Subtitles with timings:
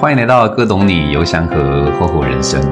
[0.00, 2.62] 欢迎来到哥懂你游祥和厚厚人生。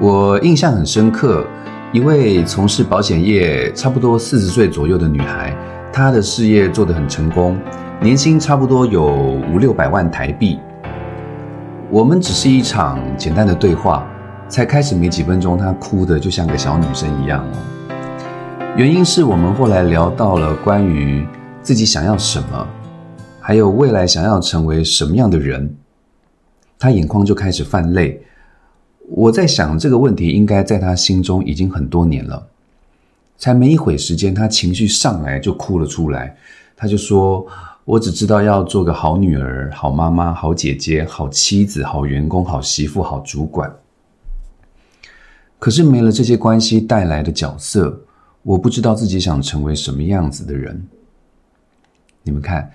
[0.00, 1.46] 我印象很深刻，
[1.92, 5.54] 一位从事保险业差不多四十岁左右的女孩，
[5.92, 7.58] 她的事业做得很成功，
[8.00, 9.04] 年薪差不多有
[9.52, 10.58] 五六百万台币。
[11.90, 14.06] 我们只是一场简单的对话，
[14.48, 17.44] 才开始没几分钟，她哭得就像个小女生一样。
[18.76, 21.28] 原因是我们后来聊到了关于
[21.60, 22.66] 自己想要什么。
[23.48, 25.74] 还有未来想要成为什么样的人，
[26.78, 28.22] 他眼眶就开始泛泪。
[29.08, 32.46] 我在想这个问题应该在他心中已经很多年了，
[33.38, 36.36] 才没一会时间，他情绪上来就哭了出来。
[36.76, 37.46] 他就说
[37.86, 43.74] ：“我只知道要做个好女儿、好妈妈、好姐姐、好妻子、好员工、好媳妇、好主管。
[45.58, 47.98] 可是没了这些关系带来的角色，
[48.42, 50.86] 我不知道自己想成为什么样子的人。”
[52.22, 52.70] 你们看。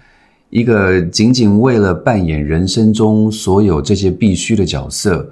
[0.53, 5.27] 一个仅仅为了扮演人生中所有这些必须的角色，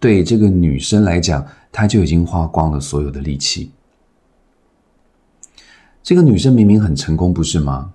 [0.00, 3.70] 对这个女生来讲，她就已经花光了所有的力气。
[6.02, 7.92] 这个女生明明很成功，不是吗？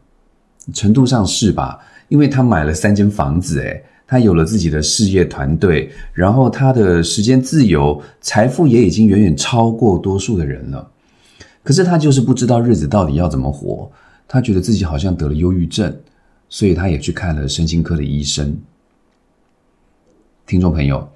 [0.71, 1.79] 程度上是吧？
[2.07, 10.87] 因为她买了三间房子，诶，她有了自己的事业团队，然后她的时间自由，财富也已经远远超过多数的人了。
[11.63, 13.91] 可是她就是不知道日子到底要怎么活，
[14.27, 15.91] 她觉得自己好像得了忧郁症。
[16.49, 18.57] 所以他也去看了身心科的医生。
[20.47, 21.07] 听众朋友，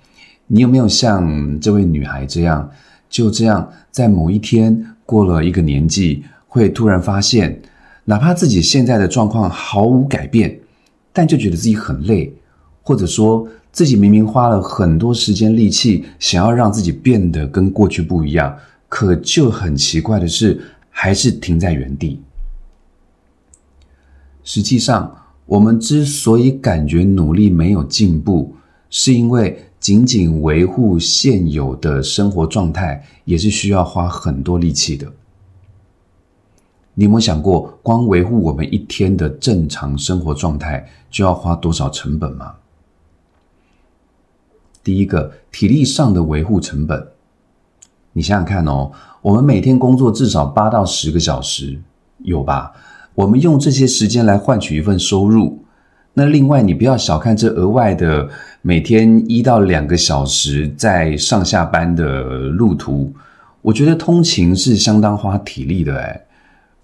[0.46, 2.70] 你有没有像这位女孩这样，
[3.10, 7.60] 就这样在某一天过了一个年纪，会突然发现，
[8.06, 10.60] 哪怕自己现在的状况毫无改变，
[11.12, 12.32] 但就觉得自己很累，
[12.84, 18.56] 或者说自己明明花了很多时间力气，想要让自己变得跟过去不一样，
[18.88, 22.22] 可就很奇怪的是，还是停在原地。
[24.44, 25.22] 实际上。
[25.46, 28.56] 我们之所以感觉努力没有进步，
[28.90, 35.12] 是因为仅仅维护现有的生活状态也是需要花很多力气的。
[36.96, 42.54] 你有没有想过，光维护我们一天的正常生活状态就要花多少成本吗？
[44.84, 47.08] 第一个，体力上的维护成本，
[48.12, 48.92] 你想想看哦，
[49.22, 51.82] 我们每天工作至少八到十个小时，
[52.20, 52.72] 有吧？
[53.16, 55.64] 我们用这些时间来换取一份收入，
[56.14, 58.28] 那另外你不要小看这额外的
[58.62, 63.14] 每天一到两个小时在上下班的路途，
[63.62, 66.22] 我觉得通勤是相当花体力的诶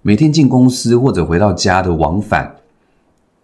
[0.01, 2.50] 每天进公司或者回到家的往返，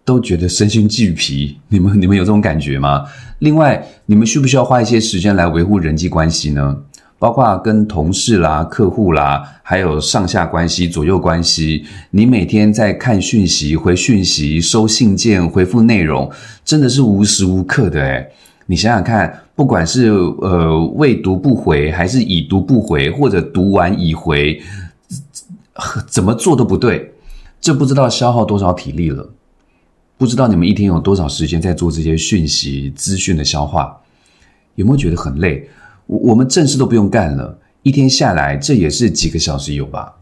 [0.04, 1.58] 都觉得身心俱疲。
[1.68, 3.04] 你们你们有这种感觉吗？
[3.40, 6.76] 另外，你们需不需要花一些时间来维护人际关系呢？
[7.18, 16.30] 包括跟同事啦、客户啦，还有上下关系、左右关系，你每天在看讯息、回讯息、收信件、回复内容，
[16.64, 18.32] 真的是无时无刻的诶
[18.66, 24.60] 你想想看，不管是呃未读不回，还是已读不回，或者读完已回，
[26.06, 27.12] 怎么做都不对，
[27.60, 29.30] 这不知道消耗多少体力了，
[30.18, 33.96] 不知道你们一天有多少时间在做这些讯息资讯的消化，
[34.74, 35.68] 有没有觉得很累？
[36.06, 40.14] 我我们正事都不用干了，一天下来这也是几个小时有吧？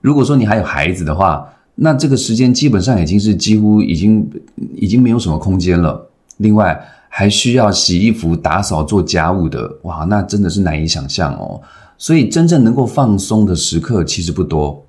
[0.00, 4.28] 如果说你还有孩子的话，那这个时间基本上已经是几乎已经
[4.74, 6.10] 已经没有什么空间了。
[6.38, 11.60] 另外还需要洗衣服、打扫、做家务的，哇，那真的是难以想象哦。
[11.96, 14.84] 所以真正能够放松的时刻其实不多。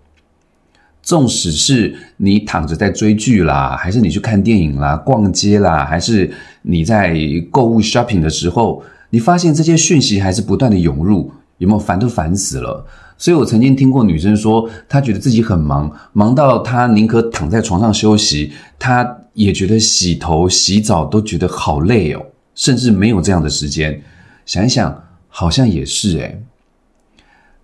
[1.01, 7.15] 纵使是你躺着在追剧啦，还是你去看电影啦、逛街啦，还是你在
[7.51, 8.83] 购物 shopping 的时候。
[9.13, 12.83] 你发现这些讯息还是不断的涌入，有没有烦都烦死了？
[13.15, 22.25] 所以我曾经听过女生说，她觉得自己很忙，忙到她宁可躺在床上休息，她也觉得洗头洗澡都觉得好累哦，
[22.55, 24.01] 甚至没有这样的时间。
[24.47, 26.43] 想一想，好像也是诶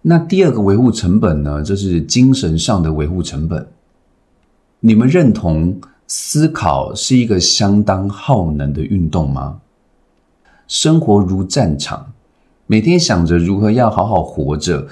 [0.04, 1.64] 那第二个维护成本呢？
[1.64, 3.68] 就是精神上的维护成本。
[4.82, 9.60] 你们认同思考是一个相当耗能的运动吗？
[10.70, 12.14] 生活如战场，
[12.68, 14.88] 每天想着如何要好好活着，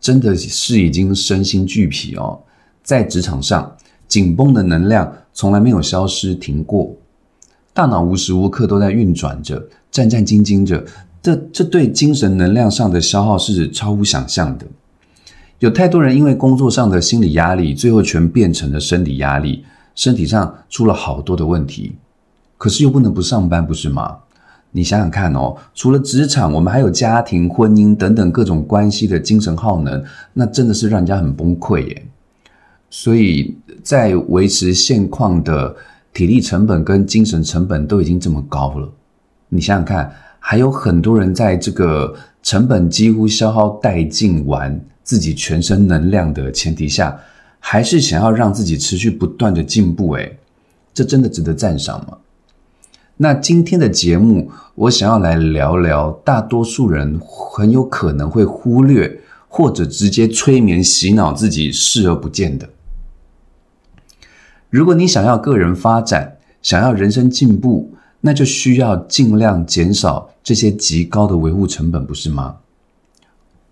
[0.00, 2.40] 真的是已经身心俱疲哦。
[2.82, 3.76] 在职场上，
[4.08, 6.96] 紧绷的能量从来没有消失停过，
[7.72, 10.84] 大脑无时无刻都在运转着，战战兢兢着。
[11.22, 14.66] 这这对精神能量上的消耗是超乎想象的。
[15.60, 21.92] 有太多人因为工作上的心理压力，最后全变成了生理压力，身体上出了好多的问题。
[22.58, 24.16] 可是又不能不上班，不是吗？
[24.72, 30.02] 你想想看哦，除了职场，我们还有家庭、婚姻等等各种关系的精神耗能，
[30.32, 32.06] 那真的是让人家很崩溃耶。
[32.88, 35.74] 所以在维持现况的
[36.12, 38.88] 体力成本跟精神成本都已经这么高了，
[39.48, 47.16] 你想想看，还有很多人在这个成本几乎消耗殆尽完自己全身能量的前提下，
[47.58, 50.38] 还是想要让自己持续不断的进步，诶，
[50.94, 52.16] 这真的值得赞赏吗？
[53.22, 62.70] 那今天的节目，我想要来聊聊大多数人很有可能会忽略或者直接催眠洗脑自己视而不见的。
[64.70, 72.56] 如果你想要个人发展，想要人生进步，那就需要尽量减少这些极高的维护成本，不是吗？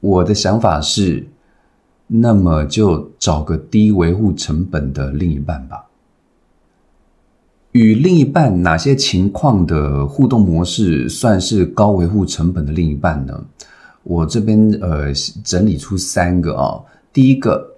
[0.01, 1.27] 我的想法是，
[2.06, 5.88] 那么就找个低维护成本的另一半吧。
[7.79, 13.41] 与另一半哪些情况的互动模式算是高维护成本的另一半呢？
[14.03, 15.13] 我这边呃
[15.45, 16.81] 整理出三个啊。
[17.13, 17.77] 第一个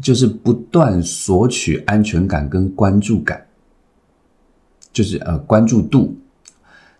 [0.00, 3.44] 就是不断索取安全感跟关注感，
[4.90, 6.16] 就是呃关注度。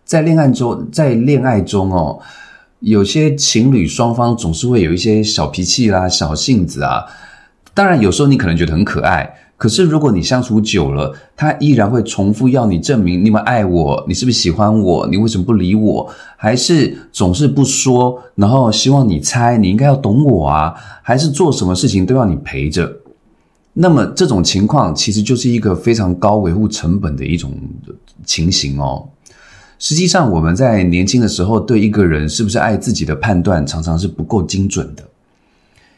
[0.05, 2.21] 在恋爱中，在恋爱中哦，
[2.81, 7.07] 有些情侣双方总是会有一些小脾气啦、小性子啊。
[7.73, 9.35] 当然，有时候你可能觉得很可爱。
[9.61, 15.07] 可是，如果你相处久了，他依然会重复要你证明你们爱我，你是不是喜欢我？
[15.09, 16.09] 你为什么不理我？
[16.39, 20.73] 还是总是不说，然后希望你猜，你应该要懂我啊？
[21.03, 22.91] 还是做什么事情都要你陪着？
[23.75, 27.53] 那么这种情况其实就是一个非常高维护成本的一种
[28.25, 29.11] 情形哦。
[29.79, 35.05] 实际上，我们在年轻的时候对一个人是不是爱自己的判断，常常是不够精准的。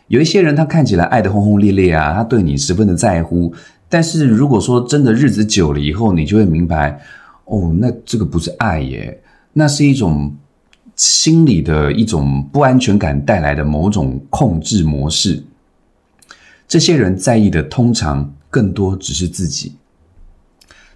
[0.08, 3.54] 有一些人，他看起来爱的轰轰烈烈啊，他对你十分的在乎。
[3.88, 7.00] 但是如果说真的日子久了以后，你就会明白，
[7.44, 9.22] 哦，那这个不是爱耶，
[9.52, 10.34] 那是一种
[10.96, 15.42] 心理的一种不安全感带来的某种控制模式。
[16.66, 19.74] 这些人在意的通常更多只是自己。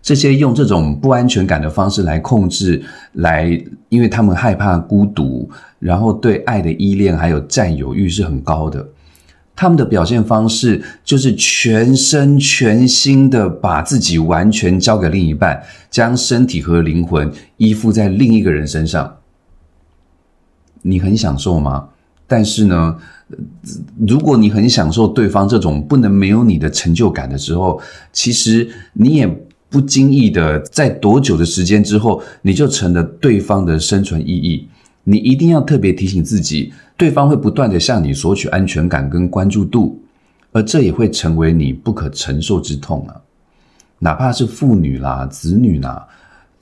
[0.01, 2.83] 这些用这种不安全感的方式来控制，
[3.13, 3.47] 来，
[3.89, 8.87] 因为他们害怕孤独，然后对爱的依恋还有占有欲是很高的。
[9.57, 15.61] 他们的表现方式就是全身全心的把自己完全交给另一半，
[15.91, 19.17] 将身体和灵魂依附在另一个人身上。
[20.83, 21.89] 你很享受吗？
[22.29, 22.97] 但是呢，
[24.07, 27.81] 如果你很享受对方这种不能没有你的成就感的时候，
[28.13, 29.27] 其实你也
[29.71, 34.69] 不经意的在多久的时间之后，你就成了对方的生存意义。
[35.05, 36.73] 你一定要特别提醒自己。
[36.97, 40.01] 对方会不断的向你索取安全感跟关注度，
[40.53, 43.15] 而这也会成为你不可承受之痛啊！
[43.99, 46.07] 哪怕是父女啦、子女啦，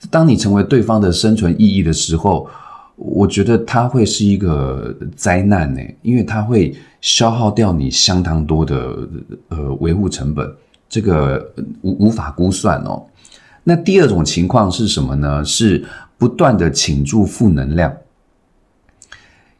[0.09, 2.49] 当你成为对方的生存意义的时候，
[2.95, 9.09] 我觉得它会是一个灾难呢，因为它会消耗掉你相当多的
[9.49, 10.49] 呃维护成本，
[10.89, 11.45] 这个
[11.81, 13.01] 无无法估算哦。
[13.63, 15.43] 那第二种情况是什么呢？
[15.43, 15.83] 是
[16.17, 17.93] 不断的倾注负能量。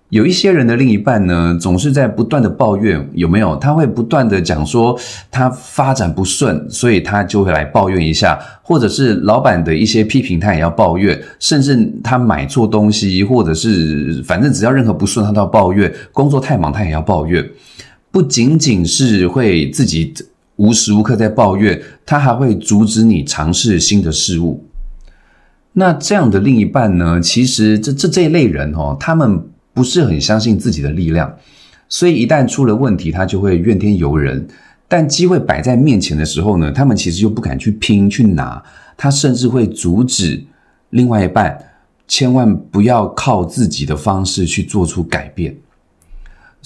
[0.10, 3.56] 有一些人的另一半呢，总是在不断的抱怨，有没有？
[3.56, 4.98] 他会不断的讲说
[5.32, 15.92] 他发展不顺，所以他就会来抱怨一下，或者是老板的一些批评，他也要抱怨，甚至他买错东西，或者是反正只要任何不顺，他都要抱怨。
[16.14, 17.44] 工作太忙，他也要抱怨。
[18.12, 20.14] 不仅仅是会自己
[20.58, 24.64] 无时无刻在抱怨，他还会阻止你尝试新的事物。
[25.74, 27.20] 那这样的另一半呢？
[27.20, 29.44] 其实这这这一类人哦，他们。
[29.76, 31.38] 不是很相信自己的力量，
[31.90, 34.48] 所以一旦出了问题，他就会怨天尤人。
[34.88, 38.64] 但机会摆在面前的时候呢，他们其实又不敢去拼去拿，
[38.96, 40.42] 他甚至会阻止
[40.92, 41.60] 另外一半，
[42.08, 45.54] 千万不要靠自己的方式去做出改变。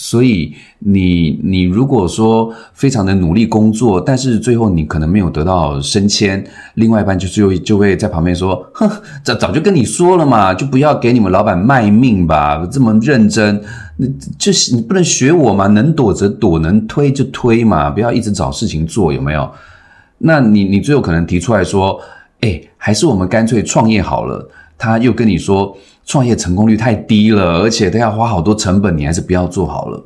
[0.01, 6.41] 所以你你如果说非常的努力工作，但是最后你可能没有得到升迁，
[6.75, 8.89] 另外一半就就就会在旁边说：“哼，
[9.25, 13.61] 早早就跟你说了嘛，就不要给你们老板卖命吧，这么认真，
[13.97, 19.51] 那就是你不能学我嘛，能躲则躲，能推就推嘛，不要一直找事情做，有没有？
[20.19, 21.99] 那你你最后可能提出来说：，
[22.39, 24.49] 哎，还是我们干脆创业好了。
[24.77, 25.77] 他又跟你说。
[26.09, 30.03] 创业成功率太低了，而且都要花好多成本，你还是不要做好了。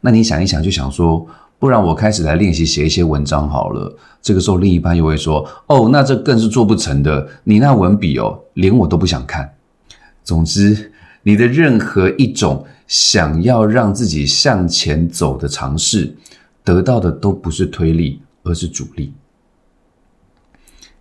[0.00, 1.24] 那你想一想，就想说，
[1.60, 3.96] 不然我开始来练习写一些文章好了。
[4.20, 7.28] 这个时候，另一半又会说：“哦，那这更是做不成的。
[7.44, 9.54] 你那文笔哦，连我都不想看。”
[10.24, 10.90] 总之，
[11.22, 16.12] 你的任何一种想要让自己向前走的尝试，
[16.64, 19.12] 得到的都不是推力，而是阻力。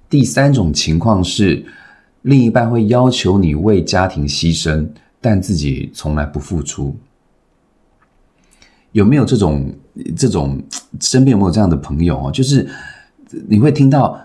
[0.08, 1.66] 第三种情况是。
[2.24, 4.88] 另一半会要求你为家庭牺牲，
[5.20, 6.96] 但自己从来不付出。
[8.92, 9.74] 有没有这种
[10.16, 10.62] 这种
[11.00, 12.32] 身边有没有这样的朋友哦？
[12.32, 12.68] 就是
[13.48, 14.20] 你会听到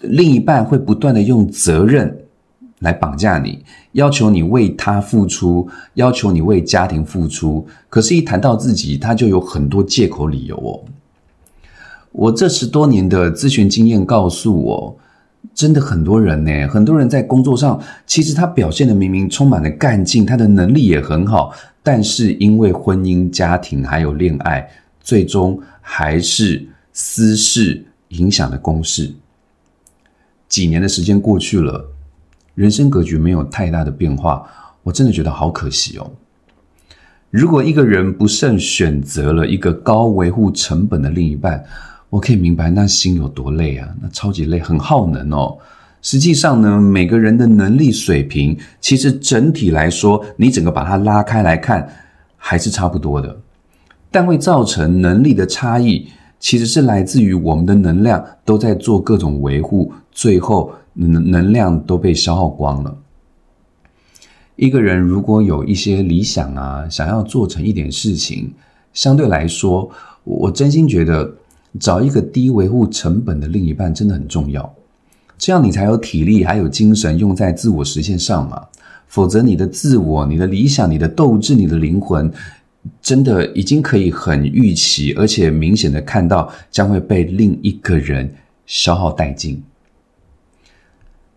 [0.00, 2.24] 另一半会不断的用责任
[2.80, 7.64] 来绑架你，要求你为他付出，要求你为家庭付出。
[7.88, 10.82] 可是，一谈到自己，他就有很多借口理由哦。
[12.10, 14.98] 我这十多年的咨询经验告诉我，
[15.54, 24.68] 真的很多人呢，很多人在工作上，其实他表现的明明充满了干劲，他的能力也很好，但是因为婚姻、家庭还有恋爱，
[25.00, 29.12] 最终还是私事影响了公事。
[30.48, 31.90] 几年的时间过去了，
[32.54, 34.46] 人生格局没有太大的变化，
[34.82, 36.10] 我真的觉得好可惜哦。
[37.30, 41.64] 如果一个人不慎选择了一个高维护成本的另一半，
[42.12, 45.56] 我可以明白那心有多累啊，那超级累，很耗能哦。
[46.02, 51.88] 实际上呢，每个人的能力水平，其实整体来说，你整个把它拉开来看，
[52.36, 53.40] 还是差不多的，
[54.10, 56.06] 但会造成能力的差异。
[56.38, 62.94] 其实是来自于我们的能量都在做各种维护，最后能能量都被消耗光了。
[64.56, 68.52] 一个人如果有一些理想啊，想要做成一点事情，
[68.92, 69.88] 相对来说，
[70.24, 71.32] 我真心觉得
[71.80, 74.74] 找一个低维护成本的另一半真的很重要，
[75.38, 78.66] 这样你才有体力还有精神用在自我实现上嘛。
[79.06, 82.32] 否则，你的自我、你的理想、你的斗志、你的灵魂。
[83.00, 88.34] 真的已经可以很预期，而且明显的看到将会被另一个人
[88.66, 89.62] 消耗殆尽。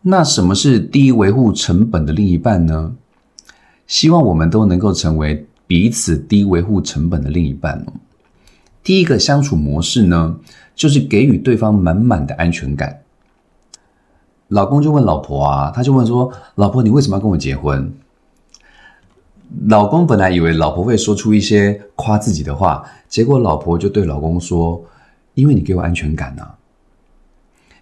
[0.01, 2.95] 那什么是低维护成本的另一半呢？
[3.85, 7.85] 希望我们都能够成为彼此低维护成本的另一半。
[8.85, 10.37] 第一个相处模式呢，
[10.75, 13.01] 就是给予对方满满的安全感。
[14.49, 17.91] 老公就问老婆啊，他就问说：“老婆，你为什么要跟我结婚？”
[19.67, 24.85] 老公本来以为老婆会说出一些夸自己的话，结果老婆就对老公说
[25.33, 26.47] ：“因为你给我安全感呐，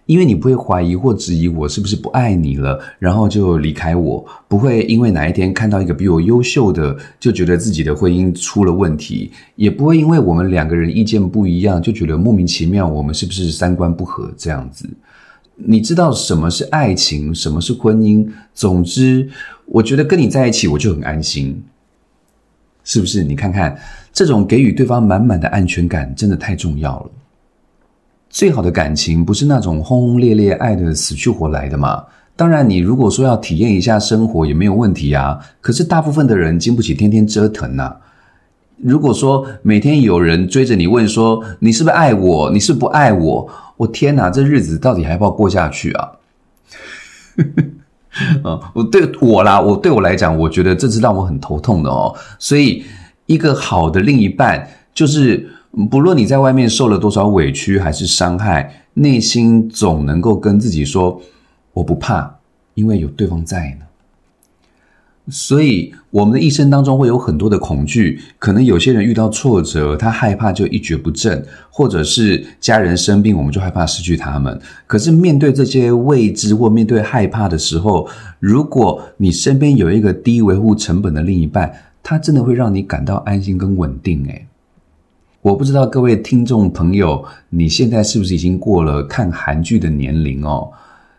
[0.06, 14.88] 因为你不会怀疑或质疑我是不是不爱你了，然后就离开我，不会因为哪一天看到一个比我优秀的，就觉得自己的婚姻出了问题，也不会因为我们两个人意见不一样，就觉得莫名其妙，我们是不是三观不合这样子。”
[15.56, 18.28] 你知道什么是爱情，什么是婚姻？
[18.52, 19.28] 总之，
[19.66, 21.62] 我觉得跟你在一起我就很安心，
[22.82, 23.22] 是不是？
[23.22, 23.78] 你看看，
[24.12, 27.10] 这种给予对方满满的安全感，真的太重要了。
[28.34, 32.02] 最好的感情不是那种轰轰烈烈爱的死去活来的嘛？
[32.34, 35.38] 当然，你如果说要体验一下生活也没有问题啊。
[35.60, 37.94] 可是大部分的人经不起天天折腾呐。
[38.78, 43.48] 如果说每天有人追着你问说你是不是爱我，你是不爱我？
[43.76, 46.10] 我天哪，这日子到底还要不要过下去啊？
[48.42, 52.12] 啊， 我对我啦，我对我来讲，我觉得这是让我很头痛的哦。
[52.40, 52.82] 所以，
[53.26, 55.48] 一个好的另一半，就是
[55.90, 61.20] 不论你在外面受了多少委屈还是伤害，内心总能够跟自己说
[61.74, 62.38] ：“我不怕，
[62.74, 63.86] 因为有对方在呢。”
[65.30, 74.60] 所以，我们的一生当中会有很多的恐惧，可能有些人遇到挫折，他害怕就一蹶不振，或者是家人生病，我们就害怕失去他们。
[74.86, 78.06] 可是面对这些未知或面对害怕的时候，
[78.38, 84.22] 如果你身边有一个低维护成本的另一半，他真的会让你感到安心跟稳定。
[84.26, 84.46] 诶
[85.44, 90.72] 我不知道各位听众朋友，你现在是不是已经过了看韩剧的年龄哦？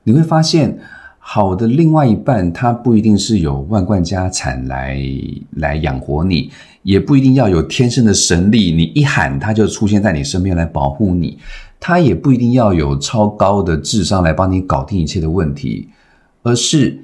[0.04, 0.80] 你会发现。
[1.28, 5.00] 好的，另外一半他不一定是有万贯家产来
[5.58, 6.52] 来养活你，
[6.84, 11.40] 也不一定要有天生的神力，你一喊他就出现在你身边来保护你，
[11.80, 15.90] 他也不一定要有超高的智商来帮你搞定一切的问题，
[16.44, 17.00] 而是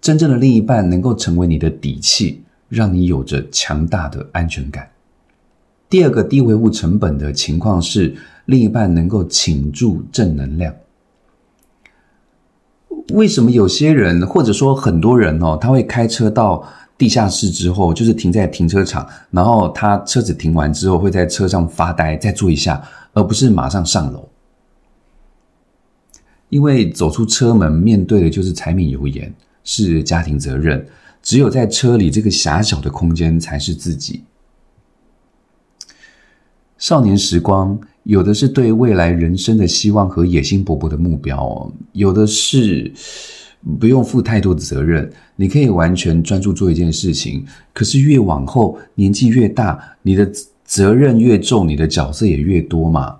[0.00, 4.86] 真正的另一半能够成为你的底气，让你有着强大的安全感。
[5.94, 10.74] 第二个低维护成本的情况是，另一半能够倾注正能量。
[13.12, 16.66] 为什么有些人或者说很多人哦，他会开车到
[16.98, 22.82] 地下室之后，就是停在停车场，然后他车子停完之后会在车上发呆，再坐一下，
[23.12, 24.28] 而不是马上上楼？
[26.48, 29.32] 因为走出车门面对的就是柴米油盐，
[29.62, 30.84] 是家庭责任，
[31.22, 34.24] 只有在车里这个狭小的空间才是自己。
[36.78, 37.78] 少年时光。
[38.04, 42.92] 有的是对未来人生的希望和野心勃勃的目标哦，有的是
[43.80, 47.42] 不用负太多的责任，你可以完全专注做一件事情。
[47.72, 50.30] 可是越往后年纪越大，你的
[50.66, 53.16] 责任越重，你的角色也越多嘛。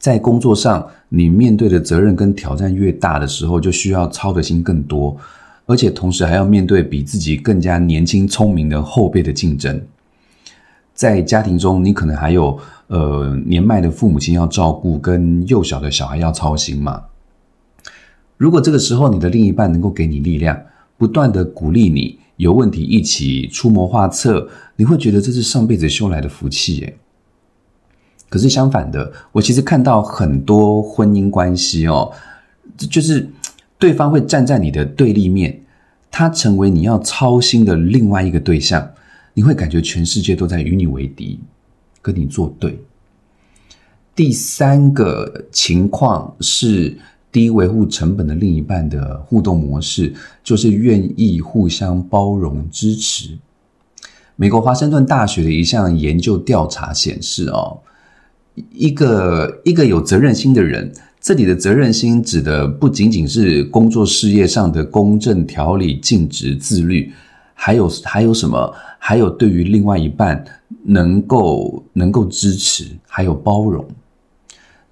[0.00, 5.16] 在工作上，你面对的责任跟挑战越大的时候，就需要操的心更多，
[5.64, 9.80] 而且同时还要面对比自己更加年轻聪明的后辈的竞争。
[10.98, 12.58] 在家庭中，你可能还有。
[12.90, 17.02] 呃，年迈的父母亲要照顾，跟幼小的小孩要操心嘛。
[18.38, 20.58] 如果这个时候你的另一半能够给你力量，
[20.96, 26.96] 不断的鼓励你，有问题一起出谋划策，你会觉得这是上辈子修来的福气耶。
[28.30, 32.10] 可是相反的，我其实看到很多婚姻关系哦，
[32.90, 33.28] 就是
[33.78, 35.60] 对方会站在你的对立面，
[36.10, 38.92] 他成为你要操心的另外一个对象，
[39.38, 41.38] 你会感觉全世界都在与你为敌，
[42.02, 42.76] 跟你作对。
[44.12, 46.98] 第三个情况是
[47.30, 53.38] 低维护成本的另一半的互动模式，就是愿意互相包容支持。
[54.34, 57.78] 美国华盛顿大学的一项研究调查显示，哦，
[58.72, 67.12] 一个一个有责任心的人，这里的责任心指的不仅仅是工作事业上的公正、条理、尽职、自律，
[67.60, 68.72] 还有还有什么？
[69.00, 70.44] 还有对于另外一半
[70.84, 73.84] 能够能够支持，还有包容。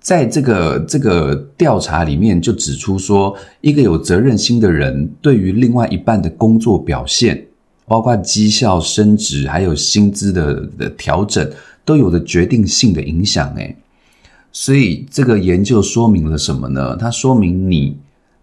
[0.01, 7.47] 在这个这个调查里面，就指出说，一个有责任心的人，对于另外一半的工作表现，
[7.87, 11.49] 包括绩效升职，还有薪资的的调整，
[11.85, 13.55] 都有着决定性的影响。
[13.55, 13.77] 诶
[14.51, 16.97] 所以这个研究说明了什么呢？
[16.97, 17.97] 它说明你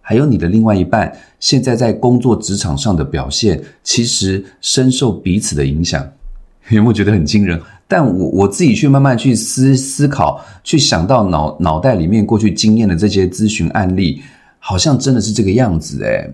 [0.06, 6.06] 还有你的另外一半，现在在工作职场上的表现，其实深受彼此的影响。
[6.70, 7.60] 有没有觉得很惊人？
[7.88, 14.22] 但我我自己去慢慢去思思考，去想到脑脑袋里面过去经验的这些咨询案例，
[14.60, 16.30] 好像真的是这个样子诶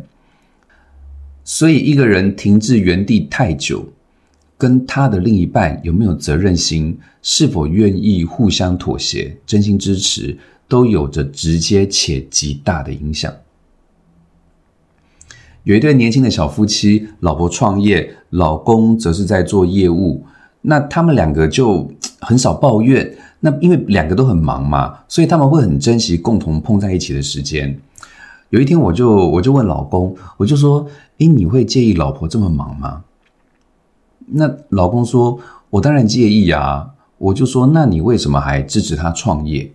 [1.44, 3.84] 所以一个人停滞原地太久，
[4.58, 13.34] 跟他的另一半有没有责任心，是否愿意互相妥协、真心支持，都有着直接且极大的影响。
[15.64, 20.24] 有一对年轻的小夫妻，老婆创业，老公则是在做业务。
[20.62, 21.90] 那他们两个就
[22.22, 23.16] 很少抱怨。
[23.42, 27.78] 那因为两个都很忙嘛，所以他们会很珍惜共同碰在一起的时间。
[28.50, 30.88] 有一天，我就我就问老公，我就说
[31.20, 33.04] ：“诶，你会介意老婆这么忙吗？”
[34.32, 39.72] 那老公说：“我当然介意啊。”我就说：“那你为什么还支持他创业？”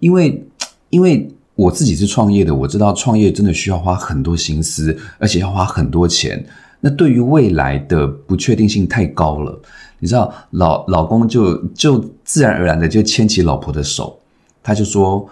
[0.00, 0.46] 因为，
[0.90, 1.28] 因为。
[1.56, 6.44] 我自己是创业的，我知道创业真的需要花很多心思，而且要花很多钱。
[6.80, 9.58] 那对于未来的不确定性太高了，
[9.98, 14.18] 你知道，老老公就就自然而然的就牵起老婆的手，
[14.62, 15.26] 他就说：“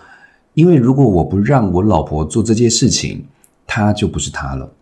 [0.55, 3.23] 因为如果我不让我老婆做这件事情，
[3.67, 4.73] 她就不是她了。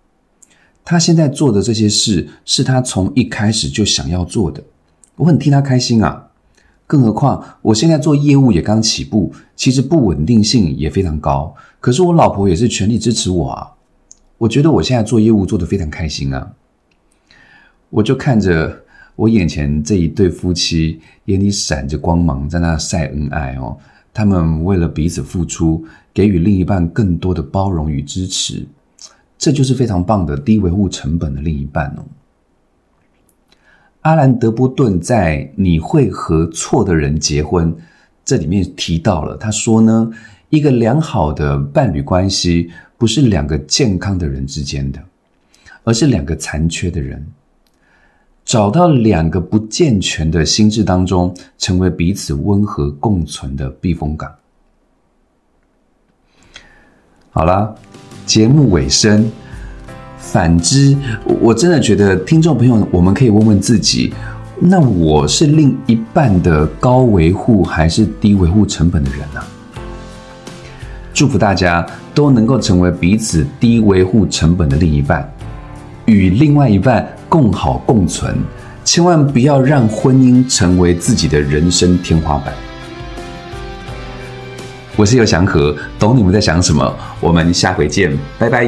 [0.85, 4.63] 她现在做的这些事，是她从一开始就想要做的，
[5.17, 6.29] 我很替她开心啊。”
[6.93, 11.55] 更何况，我现在做业务也刚起步，其实不稳定性也非常高。
[11.81, 13.67] 可是我老婆也是全力支持我啊！
[14.37, 16.53] 我觉得我现在做业务做得非常开心啊！
[17.89, 18.83] 我就看着
[19.17, 23.75] 我眼前这一对夫妻，眼里闪着光芒，在那晒恩爱哦。
[24.13, 28.67] 他们为了彼此付出，给予另一半更多的包容与支持，
[29.39, 32.05] 这就是非常棒的低维护成本的另一半哦。
[34.03, 37.73] 阿兰·德波顿在《你会和错的人结婚》
[38.25, 40.11] 这里面提到了，他说呢，
[40.49, 45.01] 一个良好的伴侣关系不是两个健康的人之间的，
[45.85, 47.25] 而是两个残缺的人
[48.45, 54.33] 找到两个不健全的心智当中，成为彼此温和共存的避风港。
[57.31, 57.73] 好啦，
[58.27, 59.31] 节目尾声。
[60.33, 60.97] 反之，
[61.43, 64.15] 我真的觉得听众朋友，我们可以问问自己：
[64.59, 69.43] 那我是另一半的高维护还是低维护成本的人呢？
[71.13, 75.31] 祝福大家都能够成为彼此低维护成本的另一半，
[76.07, 78.35] 与另外一半共好共存，
[78.85, 82.55] 千万不要让婚姻成为自己的人生天花板。
[84.97, 86.91] 我是尤祥和，懂你们在想什么？
[87.21, 88.67] 我们下回见，拜拜。